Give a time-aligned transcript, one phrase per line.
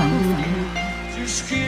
[0.00, 1.67] 你的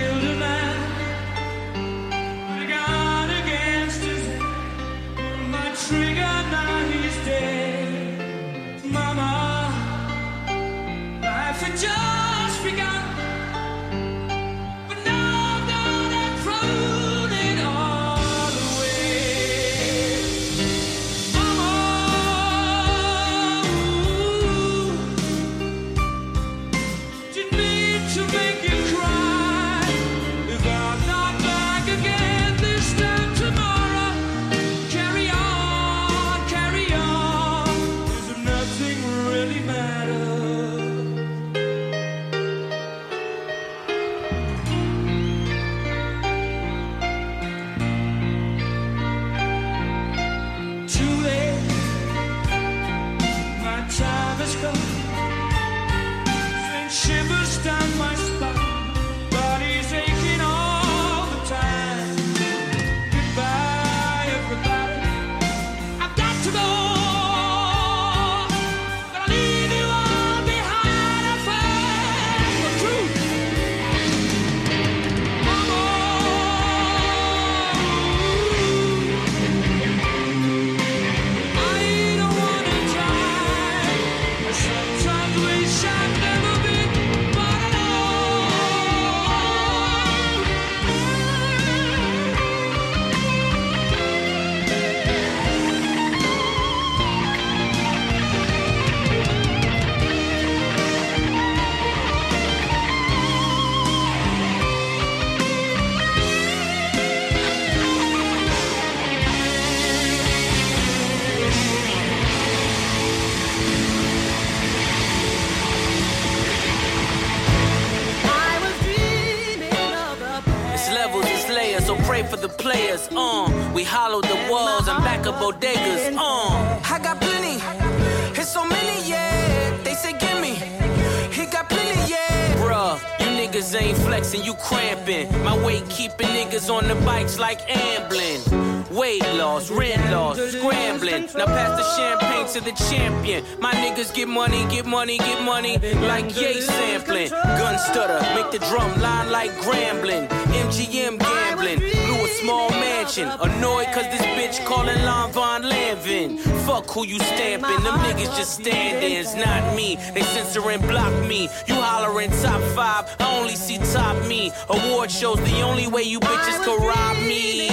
[136.71, 138.91] on the bikes like Amblin.
[138.91, 141.29] Weight loss, rent loss, scrambling.
[141.37, 143.45] Now pass the champagne to the champion.
[143.61, 145.79] My niggas get money, get money, get money.
[146.07, 147.31] Like yay sampling.
[147.31, 150.29] Gun stutter, make the drum line like Grambling.
[150.29, 151.83] MGM gambling.
[151.83, 153.29] A small mansion.
[153.41, 156.39] Annoyed cause this bitch calling Lon Von Lanvin.
[156.67, 157.83] Fuck who you stamping.
[157.85, 159.97] Them niggas just stand-ins, not me.
[160.15, 161.49] They censor and block me.
[161.67, 164.53] You hollering top five, I only see top me.
[164.69, 167.69] Award shows the only way you bitches can rob me.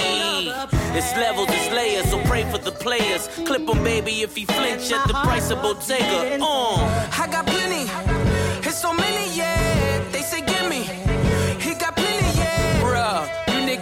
[0.98, 3.28] It's levels, it's layers, so pray for the players.
[3.46, 6.38] Clip him, baby, if he flinch at the price of Bottega.
[6.40, 7.84] Uh, I got plenty,
[8.66, 9.57] it's so many, yeah.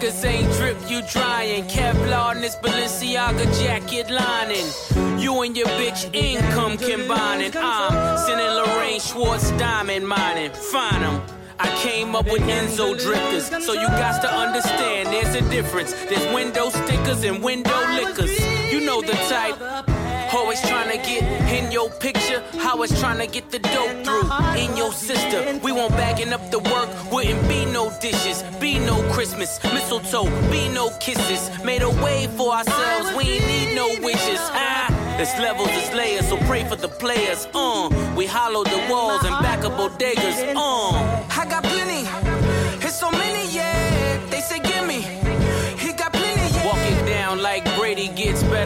[0.07, 1.65] You ain't drip, you drying.
[1.65, 5.21] Kevlar in this Balenciaga jacket lining.
[5.21, 7.53] You and your bitch income combining.
[7.57, 10.53] I'm sending Lorraine Schwartz diamond mining.
[10.53, 11.21] Find.
[11.59, 15.93] I came up with Enzo drifters, so you got to understand there's a difference.
[15.93, 18.39] There's window stickers and window lickers.
[18.73, 19.96] You know the type.
[20.33, 22.43] Always trying to get in your picture.
[22.59, 24.29] How it's trying to get the dope through.
[24.57, 26.89] In your sister, we won't bagging up the work.
[27.13, 31.51] Wouldn't be no dishes, be no Christmas, mistletoe, be no kisses.
[31.65, 34.41] Made a way for ourselves, we ain't need no wishes.
[34.41, 34.87] Ah.
[35.19, 37.49] It's levels, it's layers, so pray for the players.
[37.55, 40.55] Uh, we hollow the walls and back up bodegas.
[40.55, 41.26] Uh,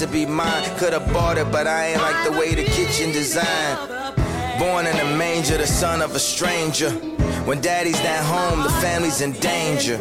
[0.00, 0.64] to be mine.
[0.78, 3.78] Could've bought it, but I ain't like the way the kitchen designed.
[4.58, 6.90] Born in a manger, the son of a stranger.
[7.46, 9.98] When daddy's not home, the family's in danger.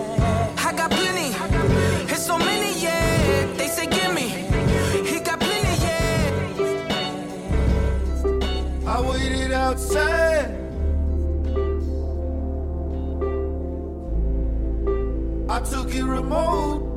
[0.58, 1.36] I got plenty,
[2.12, 3.46] it's so many, yeah.
[3.58, 4.30] They say gimme,
[5.10, 6.32] he got plenty, yeah.
[8.88, 10.50] I waited outside.
[15.50, 16.93] I took it remote.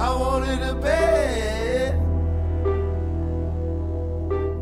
[0.00, 1.94] I wanted a bed.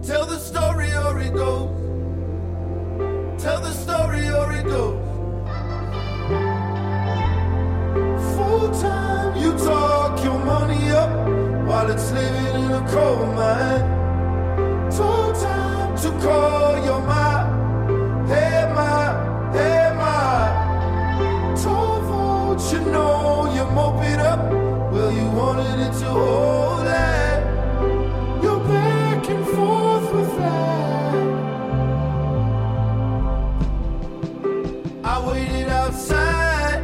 [0.02, 1.68] Tell the story or it goes.
[3.42, 4.98] Tell the story or it goes.
[8.34, 11.10] Full time, you talk your money up
[11.68, 14.90] while it's living in a coal mine.
[14.90, 17.44] Full time to call your ma.
[18.26, 21.54] Hey ma, hey ma.
[21.62, 24.65] Toll vote, you know you mope it up.
[25.08, 27.42] You wanted it to hold that.
[28.42, 31.14] You're back and forth with that.
[35.04, 36.82] I waited outside.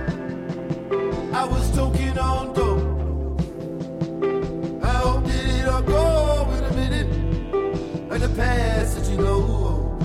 [1.35, 2.85] I was toking on dope.
[4.85, 7.11] I hope that it'll go in a minute.
[8.21, 9.99] The past that you know.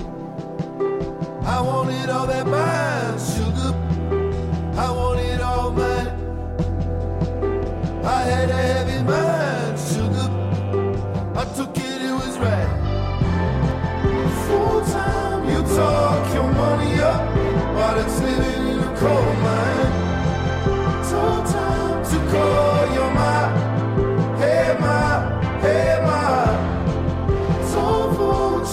[1.44, 3.72] I wanted all that mine, sugar.
[4.76, 5.17] I wanted.
[8.08, 10.28] I had have it mine, sugar.
[11.36, 12.70] I took it, it was right.
[14.46, 17.20] Full time, you talk your money up
[17.76, 18.96] while it's living in a
[21.58, 23.50] time to call your.
[24.38, 24.74] Hey
[25.60, 26.00] hey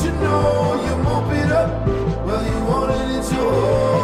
[0.02, 0.96] you know you
[1.34, 1.70] it up?
[2.26, 2.60] Well, you
[2.92, 3.95] it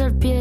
[0.00, 0.37] after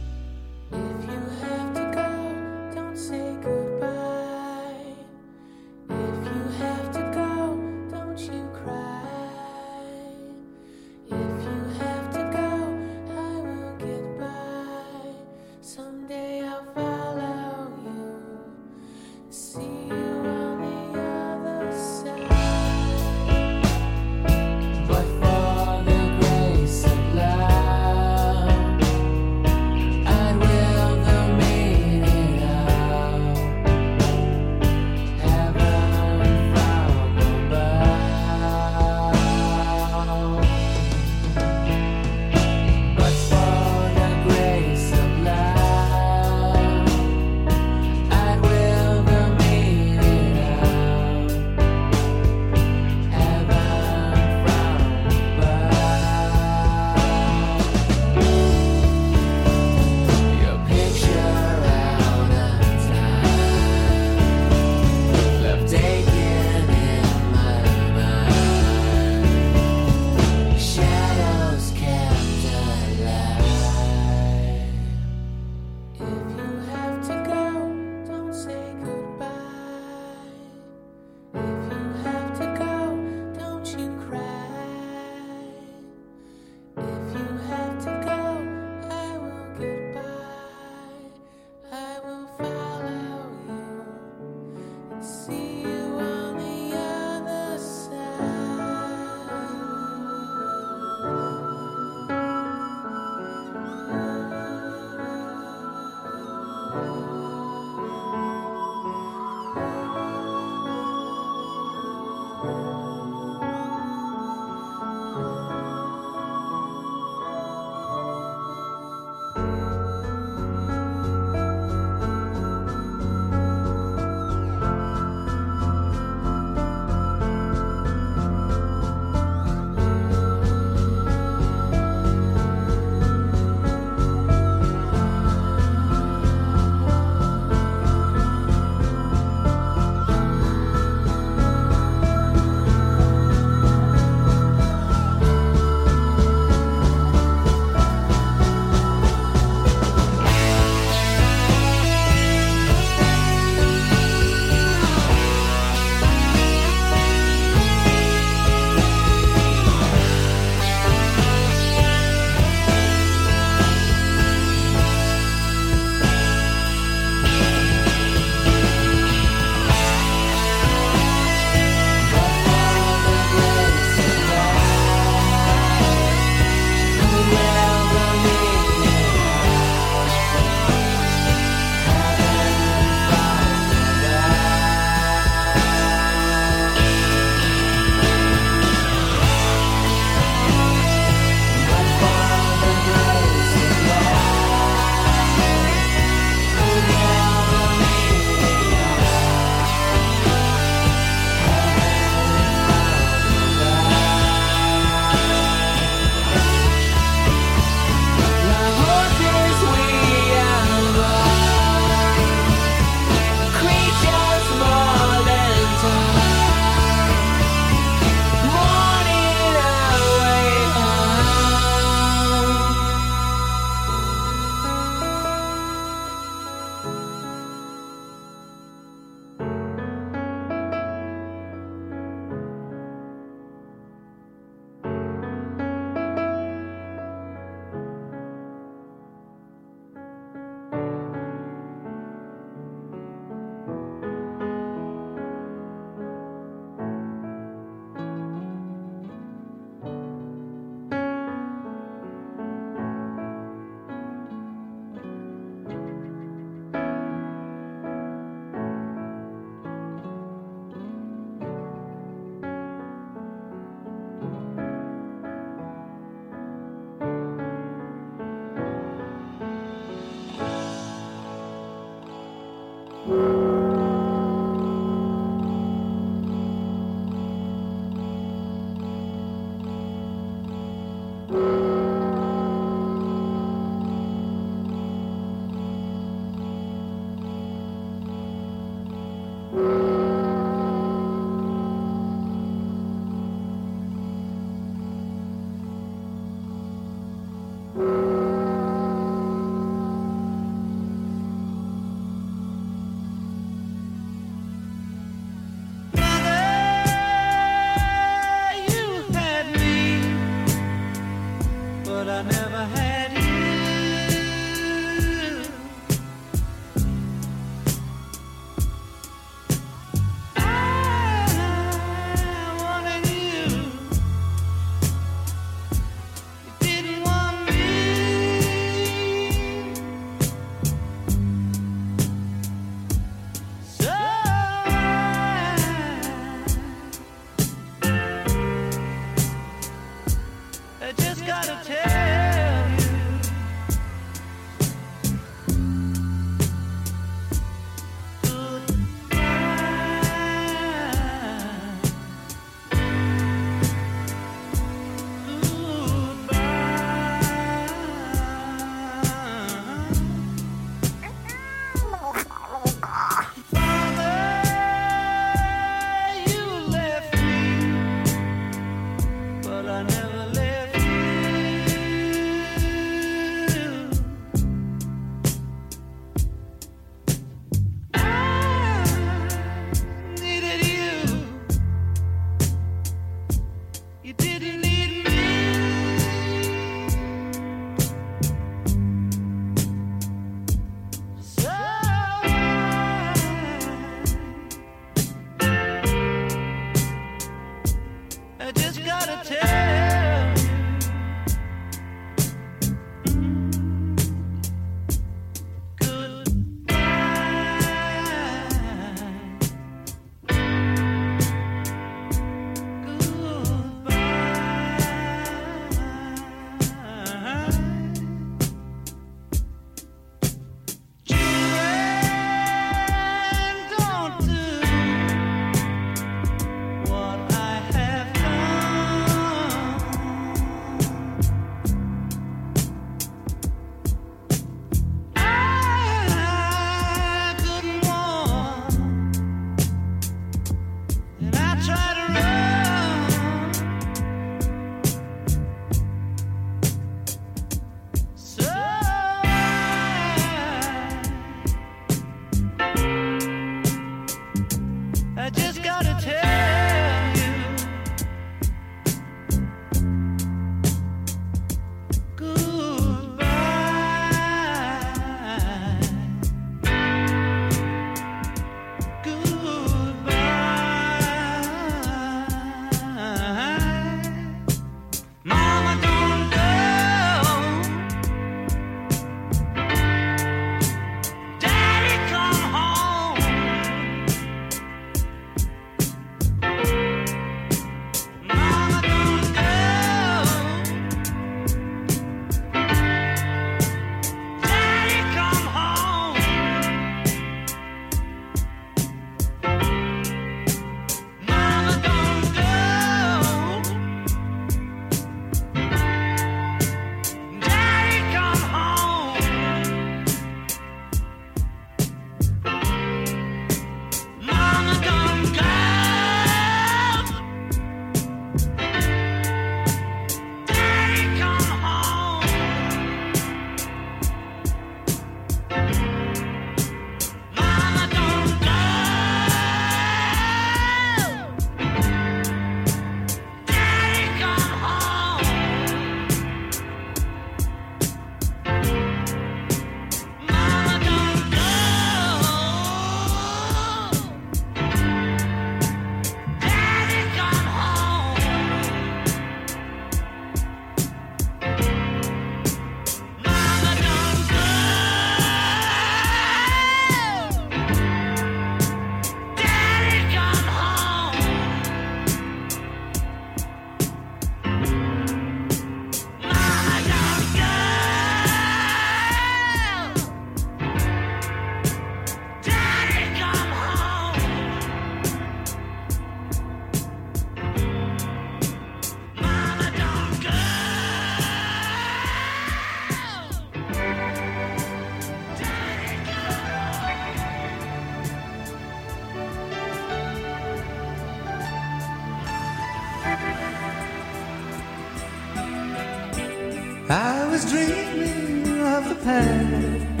[599.10, 600.00] past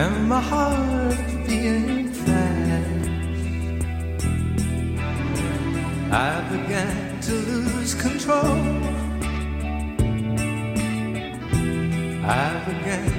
[0.00, 3.84] and my heart beating fast.
[6.28, 8.58] I began to lose control.
[12.42, 13.15] I began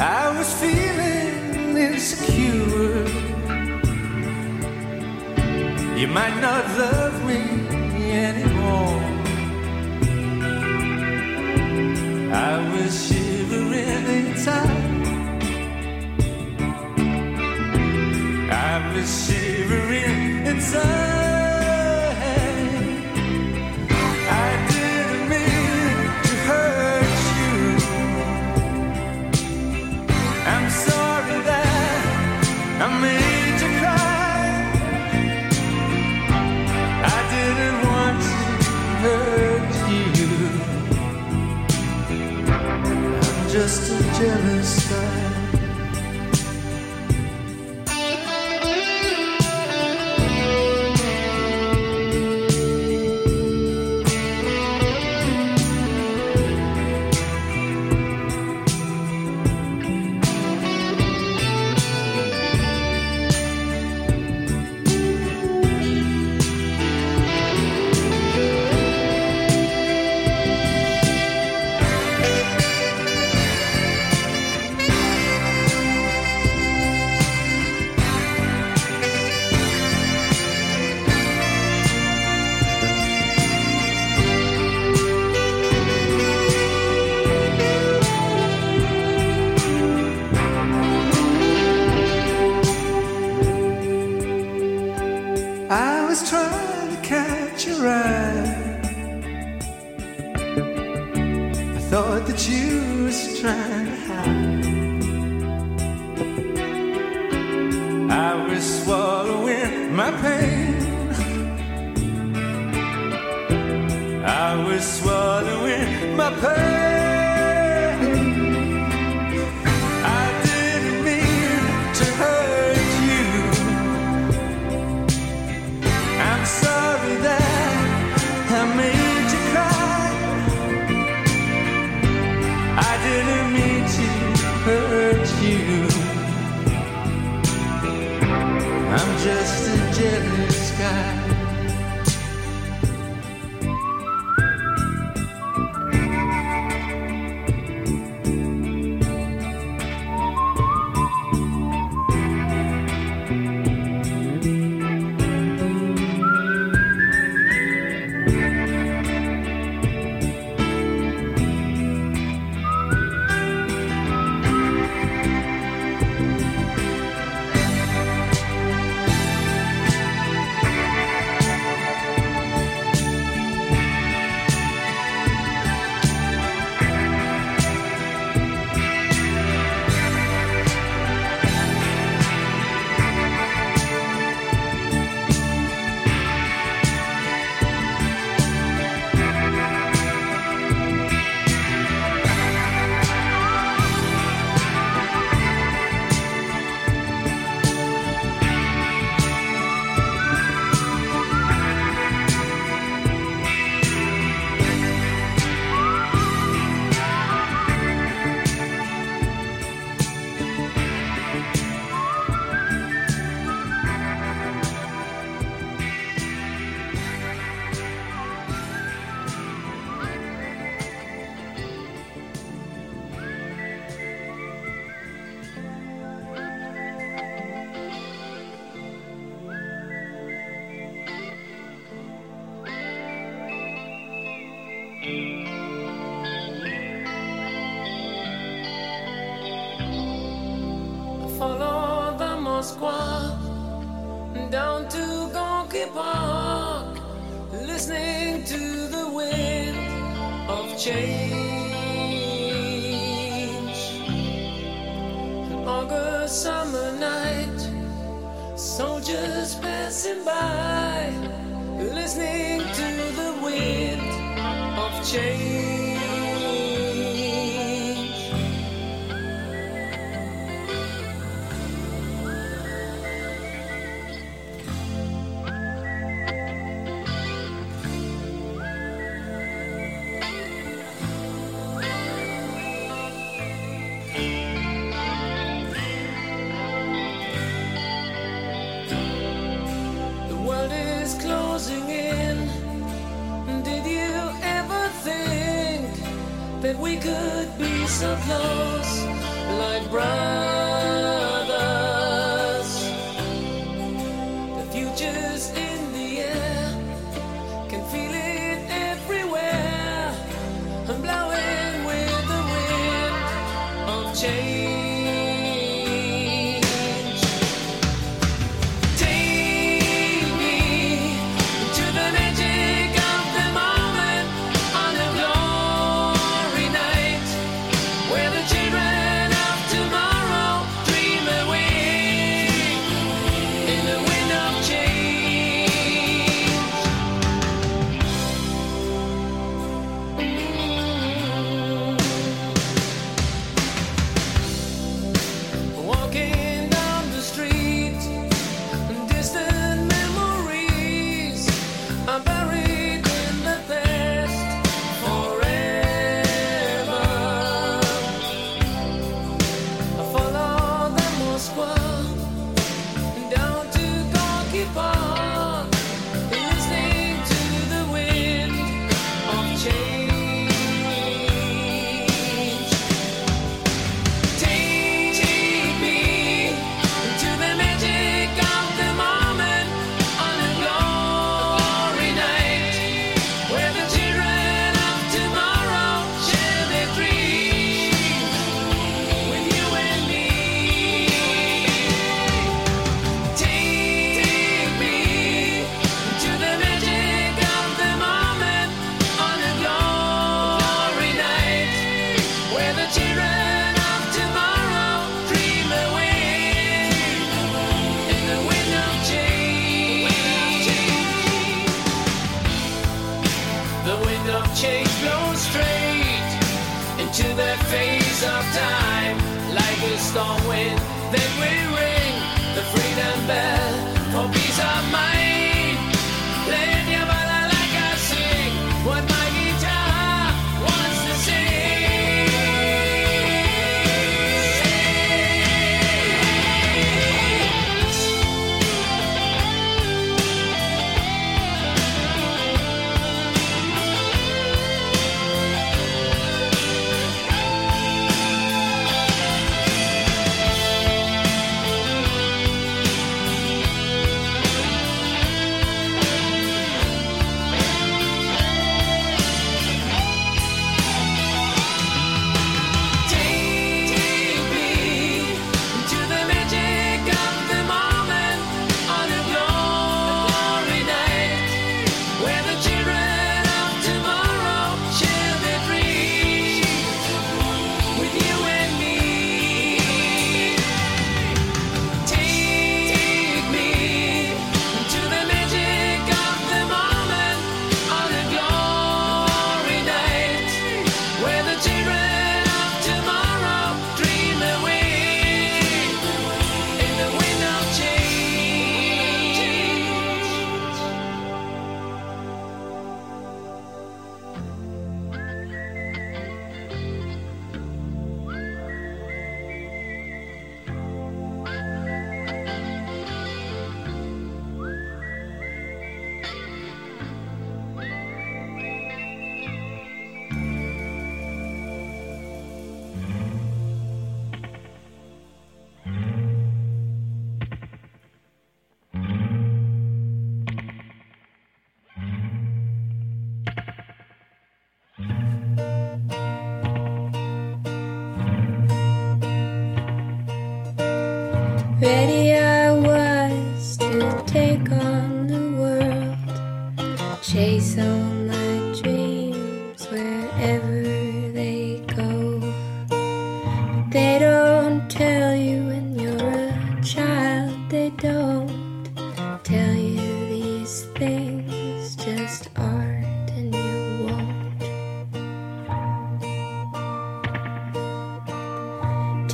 [0.00, 3.04] I was feeling insecure.
[5.98, 7.42] You might not love me
[8.12, 9.02] anymore.
[12.32, 14.77] I was shivering inside.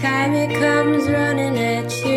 [0.04, 2.13] Time it comes running at your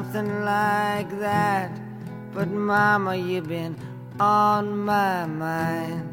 [0.00, 1.70] something like that.
[2.32, 3.76] But mama, you've been
[4.18, 6.06] on my mind.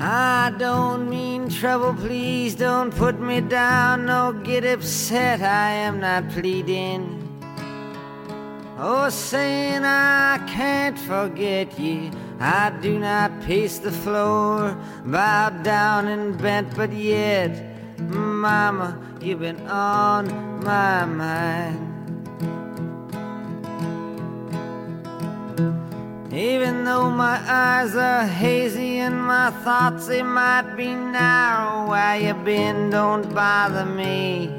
[0.00, 6.28] I don't mean trouble, please don't put me down, no get upset, I am not
[6.30, 7.02] pleading.
[8.76, 16.36] Oh, saying I can't forget you, I do not pace the floor, bowed down and
[16.36, 17.52] bent, but yet,
[18.00, 20.26] Mama, you've been on
[20.62, 21.80] my mind.
[26.30, 32.34] Even though my eyes are hazy and my thoughts they might be narrow, where you
[32.34, 34.50] been don't bother me.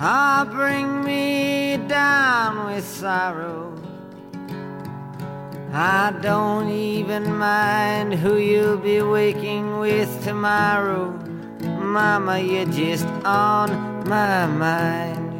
[0.00, 3.72] Ah, bring me down with sorrow.
[5.72, 11.12] I don't even mind who you'll be waking with tomorrow.
[11.94, 13.70] Mama, you're just on
[14.08, 15.30] my mind.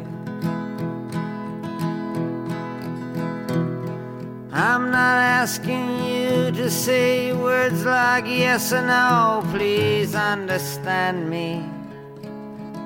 [4.53, 11.61] I'm not asking you to say words like yes or no, please understand me.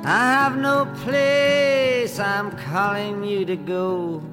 [0.03, 4.23] I have no place I'm calling you to go.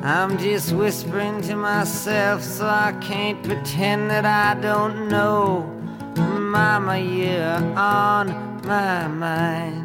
[0.00, 5.73] I'm just whispering to myself so I can't pretend that I don't know.
[6.54, 8.28] Mama, you're on
[8.62, 9.83] my mind.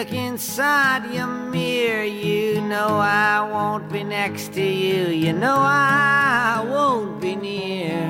[0.00, 2.04] Look inside your mirror.
[2.04, 5.08] You know I won't be next to you.
[5.08, 8.08] You know I won't be near.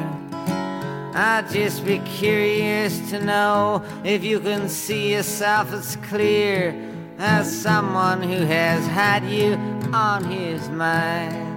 [1.14, 6.80] I'd just be curious to know if you can see yourself as clear
[7.18, 9.54] as someone who has had you
[9.92, 11.49] on his mind.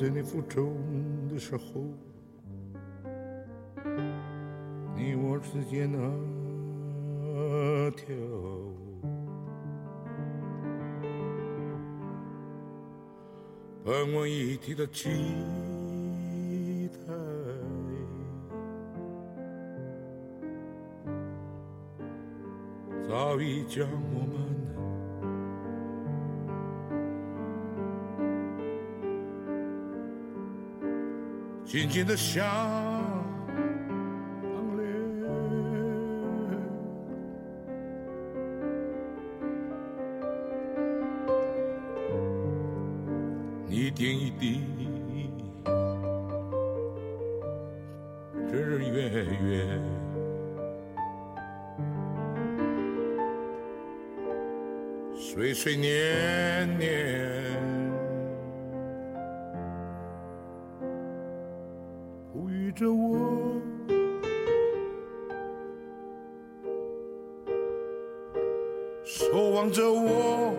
[0.00, 0.74] 在你负重
[1.28, 1.62] 的时候
[4.96, 8.06] 你我之间那条
[13.84, 15.10] 盼望一提的期
[17.06, 17.12] 待
[23.06, 24.29] 早已将我
[31.70, 32.44] 紧紧的相
[34.76, 34.84] 连。
[43.68, 44.62] 一点一滴，
[48.50, 49.80] 日日月月。
[55.14, 57.49] 岁岁年年，
[62.80, 63.60] 着我，
[69.04, 70.54] 守望着我，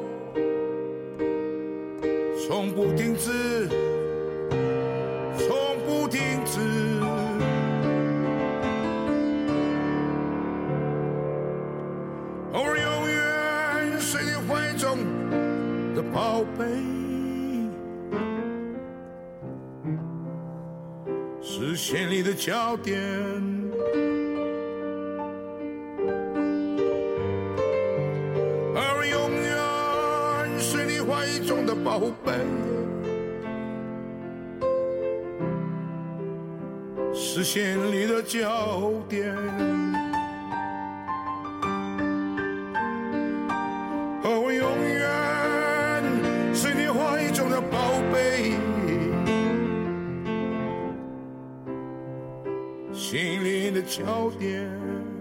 [2.37, 3.60] 从不停止，
[21.91, 22.97] 视线里的焦点。
[28.73, 32.31] 而我永远是你怀中的宝贝，
[37.13, 39.35] 视线里的焦点。
[44.23, 48.53] 而我永远是你怀中的宝贝，
[53.81, 55.20] 的焦点。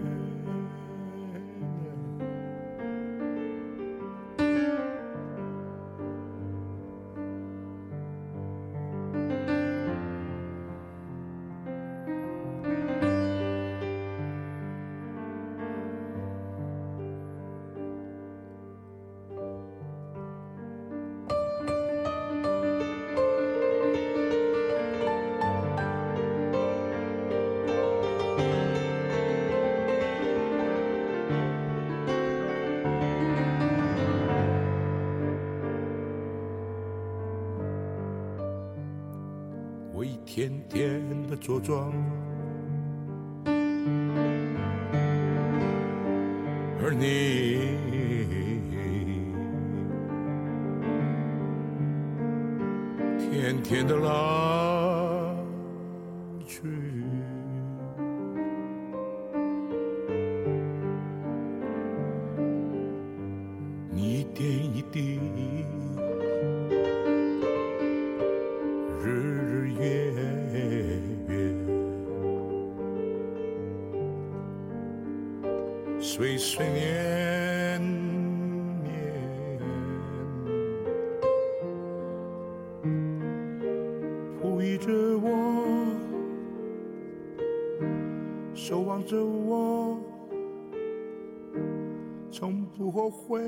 [93.27, 93.39] 会，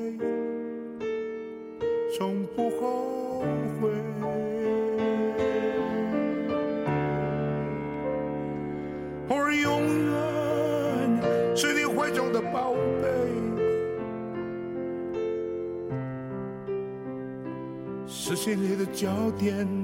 [2.16, 3.44] 从不后
[3.82, 3.90] 悔。
[9.30, 13.08] 我永远是你怀中的宝贝，
[18.06, 19.83] 视线里的焦点。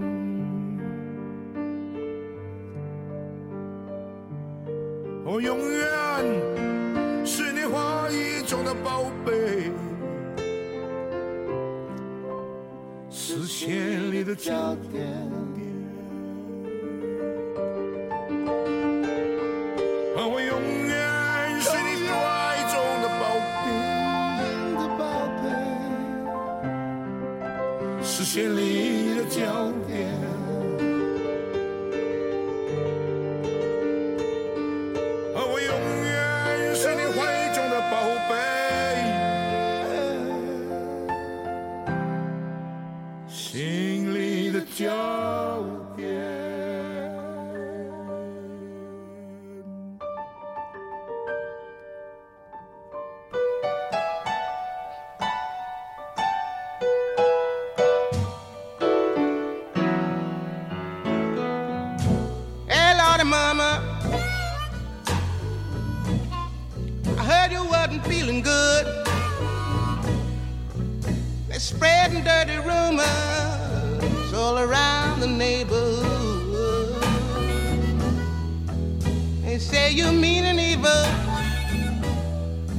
[79.59, 81.03] Say you're mean and evil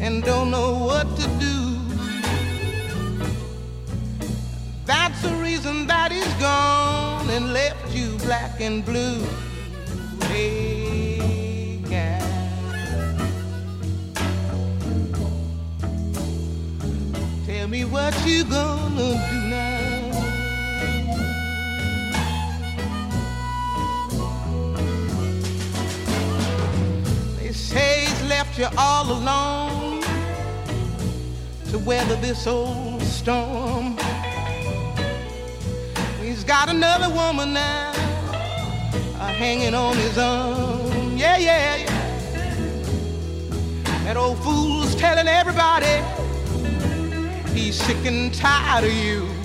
[0.01, 1.77] and don't know what to do.
[4.87, 9.21] That's the reason that he's gone and left you black and blue.
[10.25, 10.81] Hey.
[17.47, 19.40] Tell me what you gonna do
[28.61, 30.03] he's left you all alone
[31.71, 33.97] to weather this old storm.
[36.21, 37.93] He's got another woman now
[39.19, 41.17] uh, hanging on his arm.
[41.17, 41.87] Yeah, yeah, yeah.
[44.05, 46.03] That old fool's telling everybody
[47.55, 49.40] he's sick and tired of you.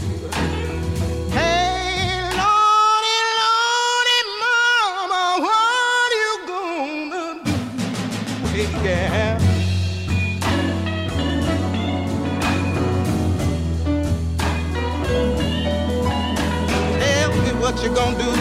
[18.06, 18.32] Gonna do.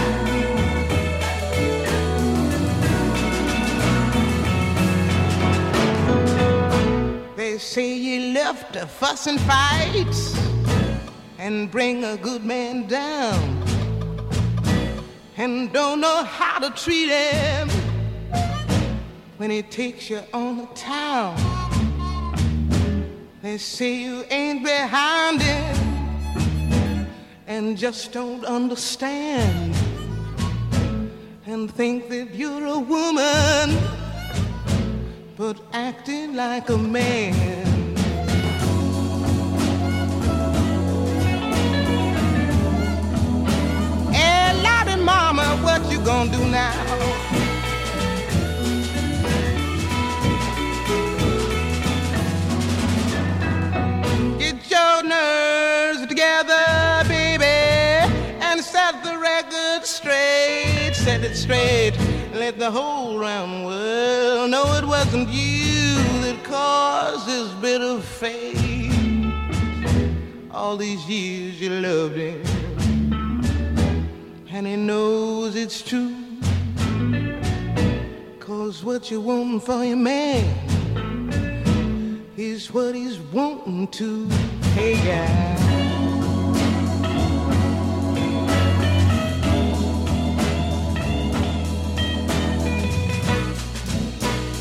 [7.37, 10.15] They say you left to fuss and fight
[11.39, 13.63] and bring a good man down
[15.37, 17.69] and don't know how to treat him
[19.39, 21.37] when he takes you on the town.
[23.43, 25.84] They say you ain't behind him
[27.55, 29.73] and just don't understand
[31.47, 33.79] and think that you're a woman
[35.37, 37.33] but acting like a man.
[44.13, 47.54] Hey, Mama, what you gonna do now?
[61.45, 61.93] Straight.
[62.33, 69.27] Let the whole round world know it wasn't you that caused this bitter fate.
[70.51, 72.41] All these years you loved him,
[74.49, 76.17] and he knows it's true.
[78.41, 80.45] Cause what you want for your man
[82.39, 84.27] is what he's wanting to.
[84.77, 85.74] Hey, guy.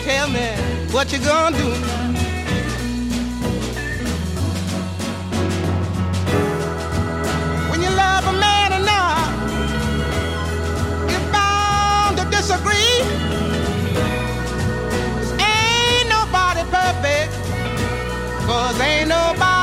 [0.04, 0.49] Tell me
[0.91, 1.70] what you gonna do.
[7.70, 9.32] When you love a man enough,
[11.10, 12.99] you're bound to disagree.
[15.39, 17.32] ain't nobody perfect,
[18.45, 19.62] cause ain't nobody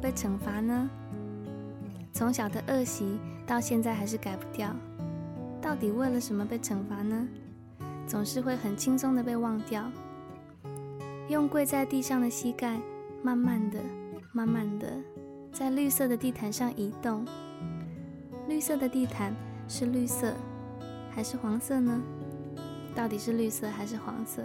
[0.00, 0.88] 被惩罚呢？
[2.12, 4.74] 从小的恶习到现在还是改不掉，
[5.60, 7.28] 到底为了什么被惩罚呢？
[8.06, 9.90] 总是会很轻松的被忘掉。
[11.28, 12.80] 用跪在地上的膝盖，
[13.22, 13.78] 慢慢的、
[14.32, 14.88] 慢慢的，
[15.52, 17.24] 在绿色的地毯上移动。
[18.48, 19.32] 绿色的地毯
[19.68, 20.34] 是绿色
[21.10, 22.02] 还是黄色呢？
[22.96, 24.44] 到底是绿色还是黄色？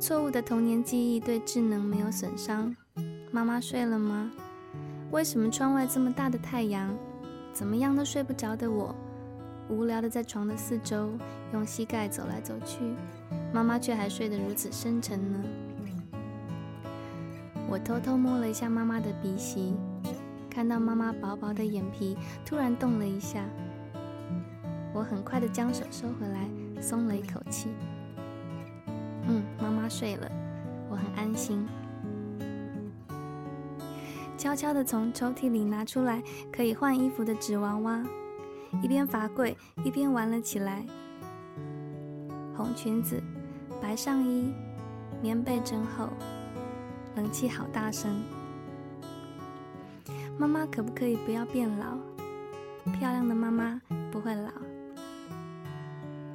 [0.00, 2.74] 错误的童年记忆对智能没有损伤。
[3.32, 4.28] 妈妈睡了吗？
[5.12, 6.92] 为什么窗外这么大的太阳，
[7.52, 8.92] 怎么样都睡不着的我，
[9.68, 11.10] 无聊的在床的四周
[11.52, 12.78] 用膝盖走来走去，
[13.52, 15.38] 妈妈却还睡得如此深沉呢？
[17.68, 19.76] 我偷偷摸了一下妈妈的鼻息，
[20.50, 23.44] 看到妈妈薄薄的眼皮突然动了一下，
[24.92, 26.48] 我很快的将手收回来，
[26.82, 27.68] 松了一口气。
[29.28, 30.28] 嗯，妈妈睡了，
[30.90, 31.64] 我很安心。
[34.40, 38.02] 悄悄地从抽屉里拿出来可以换衣服的纸娃娃，
[38.82, 39.54] 一边罚跪
[39.84, 40.82] 一边玩了起来。
[42.56, 43.22] 红裙子，
[43.82, 44.50] 白上衣，
[45.20, 46.08] 棉被真厚，
[47.16, 48.22] 冷气好大声。
[50.38, 51.98] 妈妈可不可以不要变老？
[52.98, 53.78] 漂亮的妈妈
[54.10, 54.50] 不会老，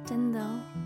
[0.04, 0.85] 真的哦。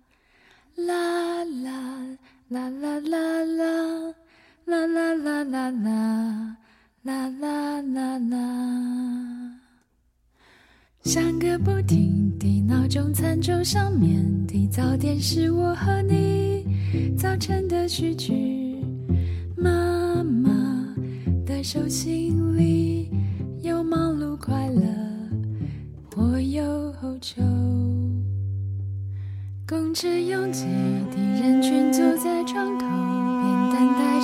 [0.75, 1.21] 啦。
[1.43, 3.85] 啦啦啦啦啦
[4.65, 6.57] 啦啦啦啦啦啦
[7.03, 8.37] 啦啦啦啦，
[11.03, 16.65] 响个不停的闹钟，餐桌上面的早点是我和你
[17.17, 18.83] 早晨的序曲。
[19.55, 20.93] 妈妈
[21.45, 23.09] 的手心里
[23.61, 24.83] 有忙碌快乐，
[26.13, 27.70] 或忧愁。
[29.71, 30.65] 公车拥挤
[31.15, 34.19] 的人群坐在窗口边等待，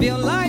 [0.00, 0.39] feel like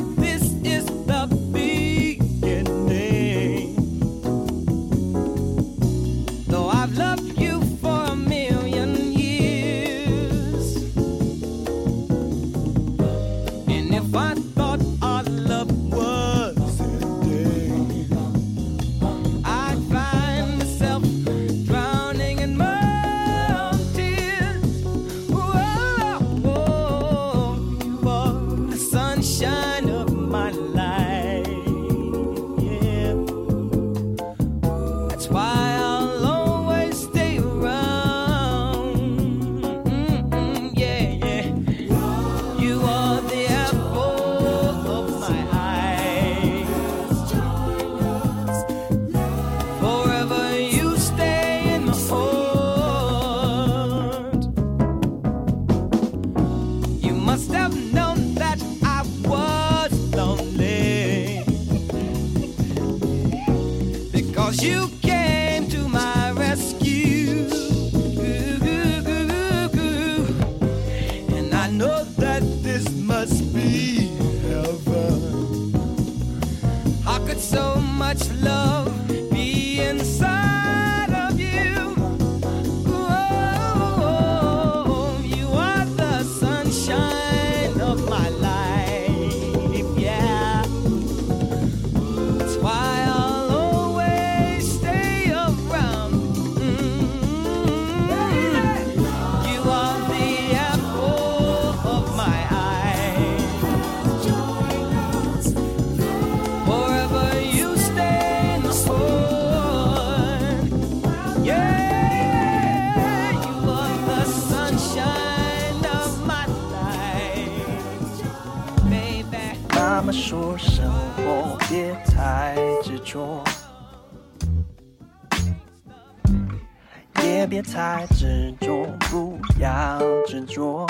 [127.73, 130.85] 太执着，不要执着。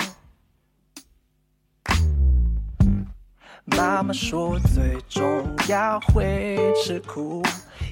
[3.65, 5.23] 妈妈说最重
[5.69, 7.43] 要会吃苦，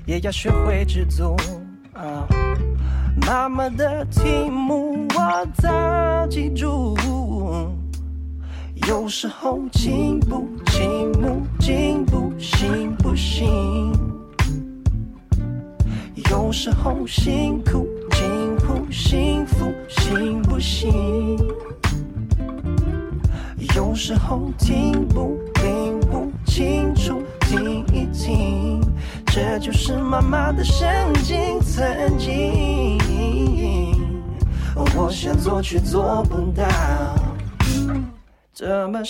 [0.07, 1.35] 也要学会知足。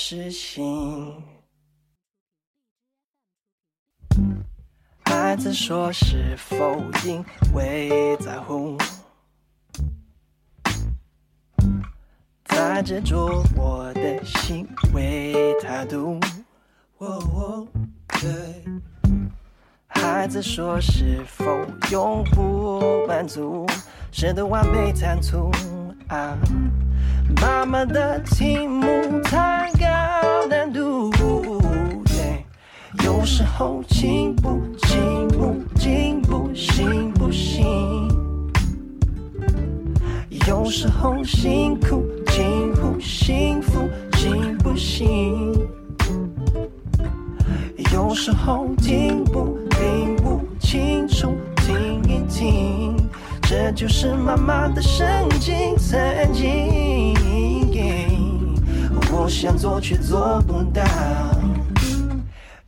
[0.10, 1.23] 怎么实行？
[5.06, 7.23] 孩子说是否因
[7.53, 8.76] 为在乎，
[12.45, 16.19] 在执着我的行为态度。
[16.98, 17.68] 哦哦，
[18.19, 18.65] 对。
[19.90, 21.45] 孩子说是否
[21.91, 23.64] 永不满足，
[24.11, 25.52] 使得完美贪图
[26.07, 26.36] 啊。
[27.36, 28.86] 妈妈的题目
[29.24, 31.12] 太高难度
[33.06, 38.08] 有时候进步，进步，进步，行不行？
[40.48, 45.54] 有时候辛苦，辛苦，幸福，行不行？
[47.94, 52.99] 有时候听不听不清楚，听一听。
[53.50, 56.00] 这就是妈妈的神经曾
[56.32, 57.16] 经，
[59.12, 60.84] 我想做却做不到，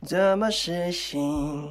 [0.04, 1.70] 怎么实行？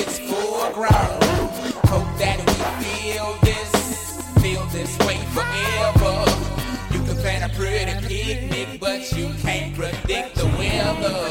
[11.01, 11.30] the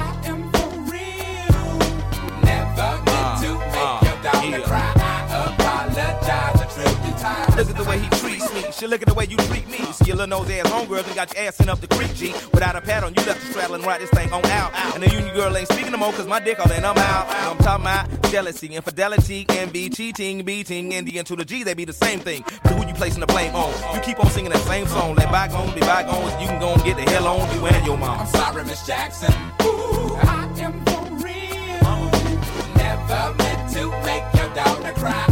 [8.81, 9.77] Shit, look at the way you treat me.
[9.77, 12.15] You See your little nose ass homegirl and got your ass sent up the creek,
[12.15, 12.33] G.
[12.51, 14.73] Without a pad on, you left the straddle and ride this thing on out.
[14.95, 17.27] And the union girl ain't speaking no more, cause my dick all in, I'm out.
[17.29, 21.75] I'm talking about jealousy, infidelity, envy, cheating, beating, and the N to the G, they
[21.75, 22.43] be the same thing.
[22.63, 23.71] But who you placing the blame on?
[23.93, 25.13] You keep on singing that same song.
[25.13, 27.99] Let bygones be bygones, you can go and get the hell on you and your
[27.99, 28.21] mom.
[28.21, 29.31] I'm sorry, Miss Jackson.
[29.61, 32.09] Ooh, I am for real.
[32.77, 35.31] Never meant to make your daughter cry.